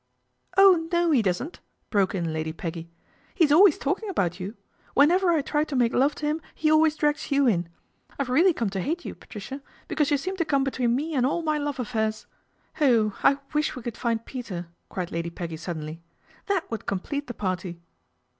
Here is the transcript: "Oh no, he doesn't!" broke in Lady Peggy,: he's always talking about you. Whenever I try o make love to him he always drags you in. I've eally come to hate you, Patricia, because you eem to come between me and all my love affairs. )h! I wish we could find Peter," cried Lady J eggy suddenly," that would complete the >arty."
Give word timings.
"Oh 0.57 0.87
no, 0.91 1.11
he 1.11 1.21
doesn't!" 1.21 1.59
broke 1.91 2.15
in 2.15 2.33
Lady 2.33 2.51
Peggy,: 2.51 2.89
he's 3.35 3.51
always 3.51 3.77
talking 3.77 4.09
about 4.09 4.39
you. 4.39 4.57
Whenever 4.95 5.29
I 5.29 5.43
try 5.43 5.63
o 5.71 5.75
make 5.75 5.93
love 5.93 6.15
to 6.15 6.25
him 6.25 6.41
he 6.55 6.71
always 6.71 6.95
drags 6.95 7.29
you 7.29 7.45
in. 7.45 7.69
I've 8.17 8.25
eally 8.27 8.55
come 8.55 8.71
to 8.71 8.81
hate 8.81 9.05
you, 9.05 9.13
Patricia, 9.13 9.61
because 9.87 10.09
you 10.09 10.17
eem 10.27 10.37
to 10.37 10.43
come 10.43 10.63
between 10.63 10.95
me 10.95 11.13
and 11.13 11.23
all 11.23 11.43
my 11.43 11.59
love 11.59 11.79
affairs. 11.79 12.25
)h! 12.79 13.11
I 13.21 13.37
wish 13.53 13.75
we 13.75 13.83
could 13.83 13.95
find 13.95 14.25
Peter," 14.25 14.69
cried 14.89 15.11
Lady 15.11 15.29
J 15.29 15.43
eggy 15.43 15.57
suddenly," 15.57 16.01
that 16.47 16.71
would 16.71 16.87
complete 16.87 17.27
the 17.27 17.35
>arty." 17.39 17.79